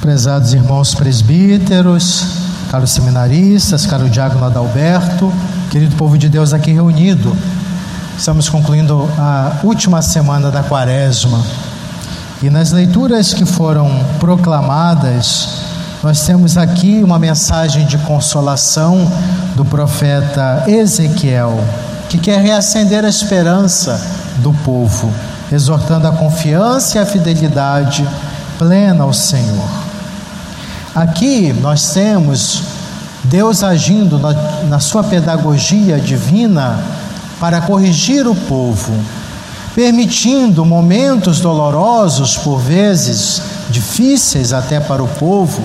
[0.00, 2.24] Prezados irmãos presbíteros,
[2.70, 5.30] caros seminaristas, caro diácono Adalberto,
[5.70, 7.36] querido povo de Deus aqui reunido,
[8.16, 11.44] estamos concluindo a última semana da quaresma
[12.42, 15.48] e nas leituras que foram proclamadas,
[16.02, 19.06] nós temos aqui uma mensagem de consolação
[19.54, 21.62] do profeta Ezequiel,
[22.08, 24.00] que quer reacender a esperança
[24.38, 25.12] do povo,
[25.52, 28.08] exortando a confiança e a fidelidade
[28.56, 29.79] plena ao Senhor.
[30.94, 32.62] Aqui nós temos
[33.24, 34.32] Deus agindo na,
[34.64, 36.80] na sua pedagogia divina
[37.38, 38.92] para corrigir o povo,
[39.74, 43.40] permitindo momentos dolorosos, por vezes
[43.70, 45.62] difíceis até para o povo,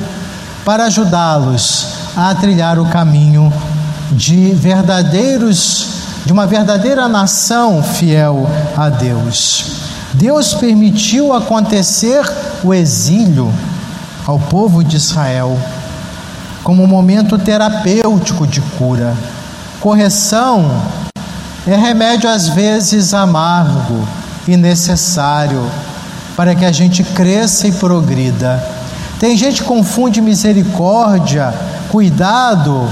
[0.63, 3.51] para ajudá-los a trilhar o caminho
[4.11, 5.87] de verdadeiros
[6.23, 9.65] de uma verdadeira nação fiel a Deus.
[10.13, 12.23] Deus permitiu acontecer
[12.63, 13.51] o exílio
[14.27, 15.57] ao povo de Israel
[16.63, 19.15] como um momento terapêutico de cura.
[19.79, 20.81] Correção
[21.67, 24.07] é remédio às vezes amargo
[24.47, 25.63] e necessário
[26.35, 28.63] para que a gente cresça e progrida.
[29.19, 31.53] Tem gente que confunde misericórdia,
[31.89, 32.89] cuidado,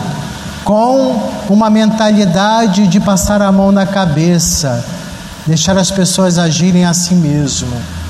[0.64, 4.86] com uma mentalidade de passar a mão na cabeça,
[5.48, 8.03] deixar as pessoas agirem a si mesmo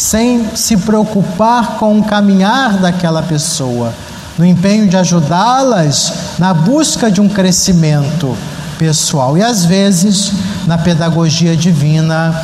[0.00, 3.92] sem se preocupar com o caminhar daquela pessoa,
[4.38, 8.34] no empenho de ajudá-las na busca de um crescimento
[8.78, 9.36] pessoal.
[9.36, 10.32] E às vezes,
[10.66, 12.34] na pedagogia divina,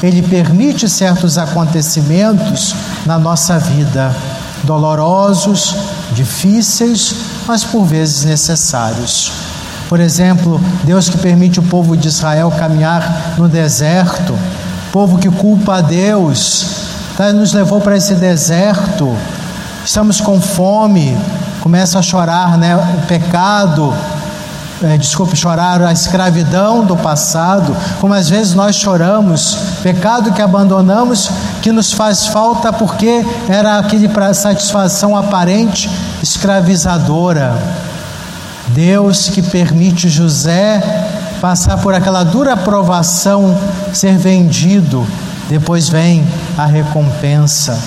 [0.00, 2.72] ele permite certos acontecimentos
[3.04, 4.14] na nossa vida,
[4.62, 5.74] dolorosos,
[6.12, 7.16] difíceis,
[7.48, 9.32] mas por vezes necessários.
[9.88, 14.38] Por exemplo, Deus que permite o povo de Israel caminhar no deserto,
[14.92, 16.81] povo que culpa a Deus
[17.34, 19.16] nos levou para esse deserto,
[19.84, 21.16] estamos com fome,
[21.60, 23.94] começa a chorar né, o pecado,
[24.82, 31.30] é, desculpe, chorar a escravidão do passado, como às vezes nós choramos, pecado que abandonamos,
[31.60, 35.88] que nos faz falta porque era aquele para satisfação aparente
[36.22, 37.56] escravizadora.
[38.68, 40.82] Deus que permite José
[41.40, 43.56] passar por aquela dura provação,
[43.92, 45.06] ser vendido,
[45.52, 46.26] depois vem
[46.56, 47.78] a recompensa.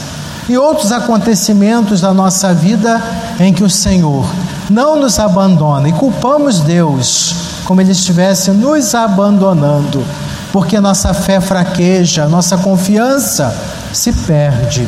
[0.48, 3.02] E outros acontecimentos da nossa vida
[3.40, 4.26] em que o Senhor
[4.70, 10.06] não nos abandona e culpamos Deus como Ele estivesse nos abandonando,
[10.53, 13.56] porque nossa fé fraqueja, nossa confiança
[13.92, 14.88] se perde.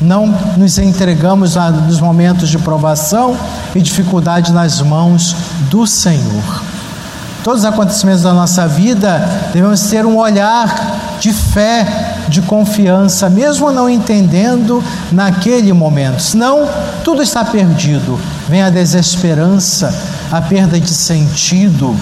[0.00, 0.26] Não
[0.56, 3.36] nos entregamos nos momentos de provação
[3.74, 5.36] e dificuldade nas mãos
[5.68, 6.67] do Senhor.
[7.48, 13.72] Todos os acontecimentos da nossa vida devemos ter um olhar de fé, de confiança, mesmo
[13.72, 16.20] não entendendo naquele momento.
[16.20, 16.68] Senão,
[17.02, 18.20] tudo está perdido.
[18.50, 19.94] Vem a desesperança,
[20.30, 21.96] a perda de sentido,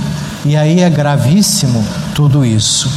[0.44, 2.90] e aí é gravíssimo tudo isso.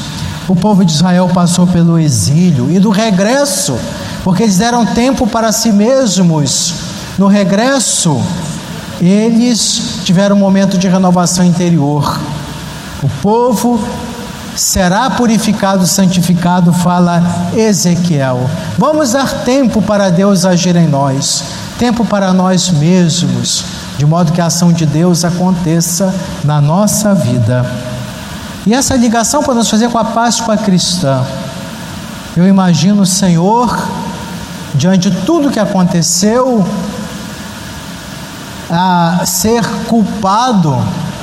[0.47, 3.77] O povo de Israel passou pelo exílio e do regresso,
[4.23, 6.73] porque eles deram tempo para si mesmos.
[7.15, 8.19] No regresso,
[8.99, 12.19] eles tiveram um momento de renovação interior.
[13.01, 13.79] O povo
[14.57, 17.23] será purificado, santificado, fala
[17.55, 18.49] Ezequiel.
[18.77, 21.43] Vamos dar tempo para Deus agir em nós,
[21.77, 23.63] tempo para nós mesmos,
[23.97, 27.65] de modo que a ação de Deus aconteça na nossa vida.
[28.65, 31.23] E essa ligação podemos fazer com a Páscoa cristã.
[32.35, 33.77] Eu imagino o Senhor,
[34.75, 36.67] diante de tudo que aconteceu,
[38.69, 40.77] a ser culpado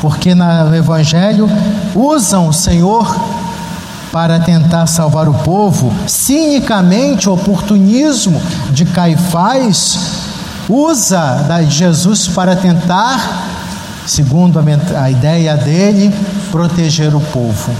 [0.06, 1.50] porque no Evangelho
[1.92, 3.12] usam o Senhor
[4.12, 8.40] para tentar salvar o povo, cinicamente o oportunismo
[8.70, 9.98] de Caifás
[10.68, 13.18] usa Jesus para tentar,
[14.06, 14.60] segundo
[14.96, 16.14] a ideia dele,
[16.52, 17.74] proteger o povo.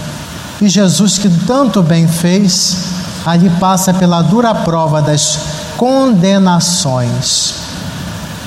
[0.60, 2.86] E Jesus, que tanto bem fez,
[3.24, 5.38] ali passa pela dura prova das
[5.76, 7.65] condenações.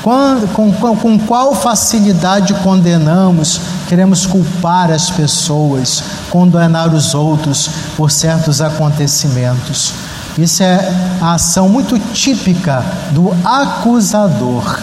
[0.02, 8.62] Com, com, com qual facilidade condenamos, queremos culpar as pessoas, condenar os outros por certos
[8.62, 9.94] acontecimentos.
[10.38, 14.80] Isso é a ação muito típica do acusador.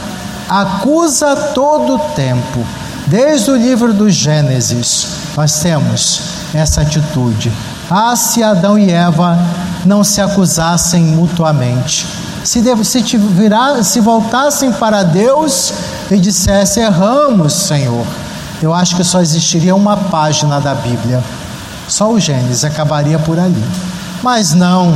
[0.48, 2.64] Acusa todo o tempo.
[3.06, 6.20] Desde o livro do Gênesis, nós temos
[6.52, 7.52] essa atitude.
[7.90, 9.38] Ah, se Adão e Eva
[9.84, 12.06] não se acusassem mutuamente
[12.46, 15.72] se, se, te virar, se voltassem para Deus
[16.10, 18.06] e dissessem: Erramos, Senhor,
[18.62, 21.22] eu acho que só existiria uma página da Bíblia,
[21.88, 23.64] só o Gênesis acabaria por ali.
[24.22, 24.94] Mas não,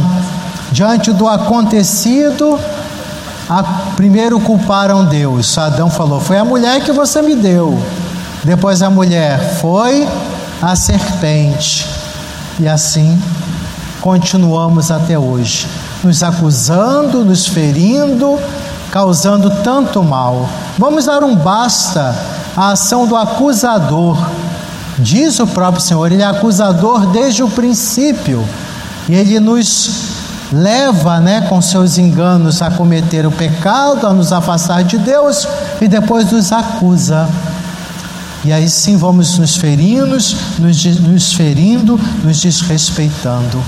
[0.71, 2.59] diante do acontecido,
[3.49, 3.63] a,
[3.97, 5.59] primeiro culparam Deus.
[5.59, 7.77] Adão falou: Foi a mulher que você me deu.
[8.45, 10.09] Depois a mulher foi
[10.63, 11.87] a serpente.
[12.61, 13.21] E assim
[14.01, 15.69] continuamos até hoje,
[16.03, 18.39] nos acusando, nos ferindo,
[18.91, 20.49] causando tanto mal.
[20.79, 22.15] Vamos dar um basta
[22.57, 24.17] à ação do acusador.
[24.99, 28.47] Diz o próprio Senhor, ele é acusador desde o princípio.
[29.09, 30.11] E ele nos
[30.53, 35.47] leva, né, com seus enganos a cometer o pecado, a nos afastar de Deus
[35.81, 37.29] e depois nos acusa.
[38.45, 43.63] E aí sim vamos nos ferindo, nos, nos ferindo, nos desrespeitando.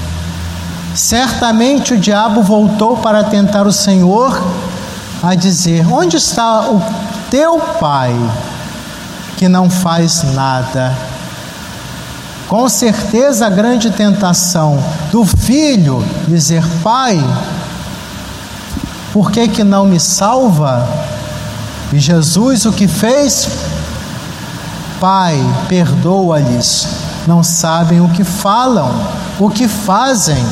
[0.94, 4.42] Certamente o diabo voltou para tentar o Senhor
[5.22, 6.82] a dizer: Onde está o
[7.30, 8.14] teu pai
[9.38, 10.94] que não faz nada?
[12.46, 14.78] Com certeza a grande tentação
[15.10, 17.18] do filho dizer: Pai,
[19.12, 20.86] por que que não me salva?
[21.90, 23.48] E Jesus o que fez?
[25.00, 26.86] Pai, perdoa-lhes,
[27.26, 28.90] não sabem o que falam,
[29.38, 30.44] o que fazem.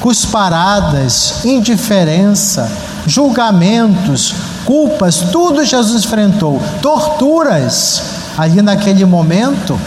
[0.00, 2.70] Cusparadas, indiferença,
[3.06, 8.02] julgamentos, culpas, tudo Jesus enfrentou, torturas.
[8.38, 9.78] Ali naquele momento,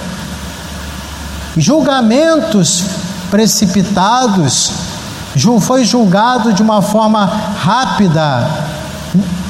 [1.57, 2.83] julgamentos
[3.31, 4.71] precipitados,
[5.61, 8.47] foi julgado de uma forma rápida,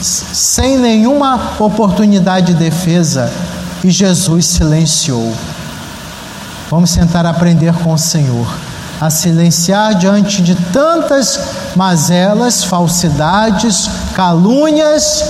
[0.01, 3.29] sem nenhuma oportunidade de defesa,
[3.83, 5.35] e Jesus silenciou.
[6.69, 8.47] Vamos tentar aprender com o Senhor
[8.99, 11.39] a silenciar diante de tantas
[11.75, 15.23] mazelas, falsidades, calúnias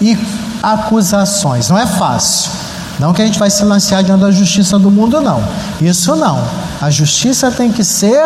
[0.00, 0.18] e
[0.62, 1.68] acusações.
[1.68, 2.50] Não é fácil.
[2.98, 5.42] Não que a gente vai silenciar diante da justiça do mundo, não.
[5.80, 6.42] Isso não.
[6.80, 8.22] A justiça tem que ser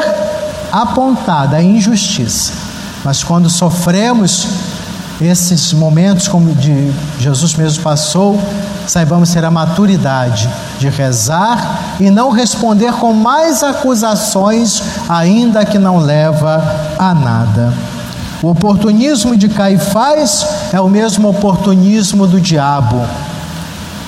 [0.73, 2.53] apontada, a injustiça.
[3.05, 4.49] Mas quando sofremos
[5.21, 8.41] esses momentos, como de Jesus mesmo passou,
[8.87, 10.49] saibamos ter a maturidade
[10.85, 16.63] de rezar e não responder com mais acusações, ainda que não leva
[16.99, 17.73] a nada.
[18.43, 23.01] O oportunismo de Caifás é o mesmo oportunismo do diabo,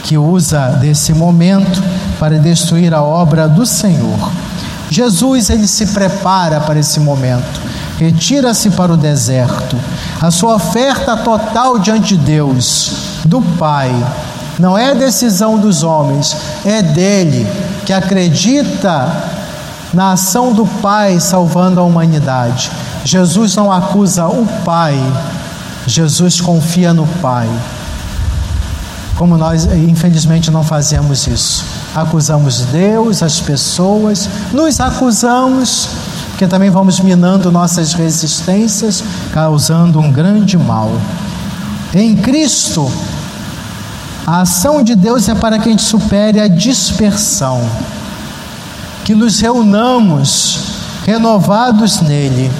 [0.02, 1.82] que usa desse momento
[2.20, 4.30] para destruir a obra do Senhor.
[4.90, 7.60] Jesus ele se prepara para esse momento,
[7.98, 9.76] retira-se para o deserto.
[10.20, 12.92] A sua oferta total diante de Deus,
[13.24, 13.90] do Pai,
[14.58, 17.46] não é decisão dos homens, é dele
[17.84, 19.12] que acredita
[19.92, 22.70] na ação do Pai salvando a humanidade.
[23.04, 24.98] Jesus não acusa o Pai,
[25.86, 27.48] Jesus confia no Pai.
[29.16, 31.64] Como nós, infelizmente, não fazemos isso.
[31.94, 35.88] Acusamos Deus, as pessoas, nos acusamos,
[36.30, 40.90] porque também vamos minando nossas resistências, causando um grande mal.
[41.94, 42.92] Em Cristo,
[44.26, 47.62] a ação de Deus é para que a gente supere a dispersão,
[49.04, 50.58] que nos reunamos
[51.06, 52.50] renovados nele,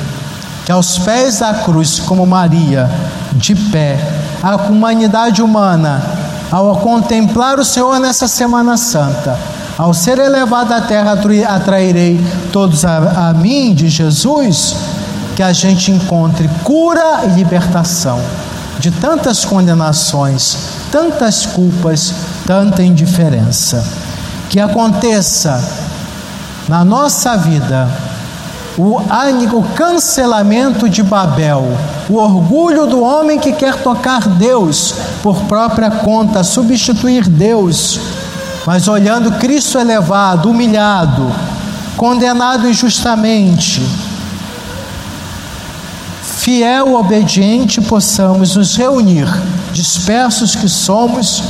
[0.65, 2.89] que aos pés da cruz, como Maria,
[3.33, 3.99] de pé,
[4.41, 6.01] a humanidade humana,
[6.53, 9.37] ao contemplar o Senhor nessa Semana Santa,
[9.77, 11.19] ao ser elevado à terra,
[11.49, 14.77] atrairei todos a, a mim, de Jesus,
[15.35, 18.21] que a gente encontre cura e libertação
[18.79, 22.15] de tantas condenações, tantas culpas,
[22.46, 23.86] tanta indiferença.
[24.48, 25.62] Que aconteça
[26.67, 27.86] na nossa vida
[28.79, 31.67] o, o cancelamento de Babel,
[32.08, 38.00] o orgulho do homem que quer tocar Deus por própria conta, substituir Deus,
[38.65, 41.31] mas olhando Cristo elevado, humilhado,
[41.98, 43.82] condenado injustamente,
[46.46, 49.26] fiel, obediente, possamos nos reunir,
[49.72, 51.43] dispersos que somos,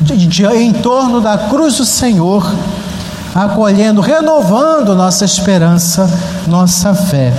[0.00, 2.50] de, de, em torno da cruz do Senhor,
[3.34, 6.10] acolhendo, renovando nossa esperança,
[6.46, 7.34] nossa fé,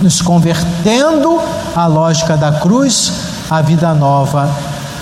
[0.00, 1.40] nos convertendo
[1.74, 3.12] à lógica da cruz,
[3.50, 4.48] à vida nova,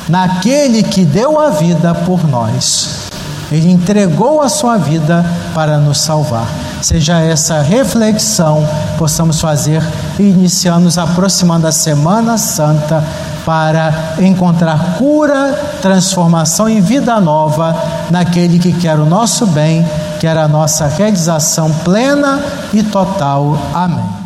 [0.09, 3.11] naquele que deu a vida por nós.
[3.53, 6.49] Ele entregou a sua vida para nos salvar.
[6.81, 9.83] Seja essa reflexão possamos fazer
[10.19, 13.05] iniciando nos aproximando da Semana Santa
[13.45, 15.53] para encontrar cura,
[15.83, 17.77] transformação e vida nova
[18.11, 19.87] naquele que quer o nosso bem,
[20.19, 22.43] quer a nossa realização plena
[22.73, 23.59] e total.
[23.75, 24.24] Amém.